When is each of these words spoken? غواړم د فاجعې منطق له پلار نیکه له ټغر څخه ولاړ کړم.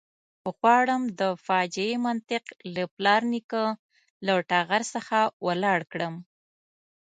غواړم 0.57 1.01
د 1.19 1.21
فاجعې 1.45 1.95
منطق 2.05 2.43
له 2.73 2.83
پلار 2.95 3.21
نیکه 3.33 3.63
له 4.25 4.33
ټغر 4.49 4.81
څخه 4.93 5.17
ولاړ 5.47 5.79
کړم. 5.91 6.15